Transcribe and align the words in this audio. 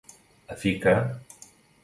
A 0.55 0.57
fi 0.63 0.71
que. 0.85 0.95